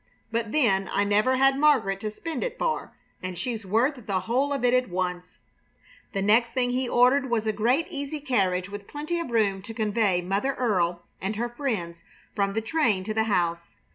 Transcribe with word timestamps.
But 0.31 0.51
then 0.51 0.89
I 0.91 1.03
never 1.03 1.35
had 1.37 1.59
Margaret 1.59 1.99
to 1.99 2.09
spend 2.09 2.43
it 2.43 2.57
for, 2.57 2.91
and 3.21 3.37
she's 3.37 3.67
worth 3.67 4.07
the 4.07 4.21
whole 4.21 4.51
of 4.51 4.65
it 4.65 4.73
at 4.73 4.89
once!" 4.89 5.37
The 6.13 6.23
next 6.23 6.53
thing 6.53 6.71
he 6.71 6.89
ordered 6.89 7.29
was 7.29 7.45
a 7.45 7.53
great 7.53 7.85
easy 7.91 8.19
carriage 8.19 8.67
with 8.67 8.87
plenty 8.87 9.19
of 9.19 9.29
room 9.29 9.61
to 9.61 9.75
convey 9.75 10.23
Mother 10.23 10.55
Earle 10.55 11.03
and 11.21 11.35
her 11.35 11.49
friends 11.49 12.01
from 12.35 12.53
the 12.53 12.61
train 12.61 13.03
to 13.03 13.13
the 13.13 13.25
house. 13.25 13.75